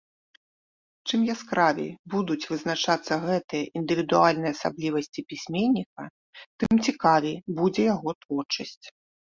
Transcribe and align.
Чым 1.07 1.19
яскравей 1.33 1.91
будуць 2.13 2.49
вызначацца 2.53 3.13
гэтыя 3.27 3.69
індывідуальныя 3.81 4.51
асаблівасці 4.59 5.27
пісьменніка, 5.35 6.03
тым 6.65 6.73
цікавей 6.91 7.35
будзе 7.63 7.81
яго 7.95 8.11
творчасць. 8.27 8.85